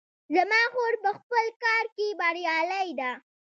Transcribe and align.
زما 0.35 0.61
خور 0.73 0.93
په 1.03 1.11
خپل 1.19 1.45
کار 1.63 1.85
کې 1.95 2.07
بریالۍ 2.19 2.89
ده 2.99 3.11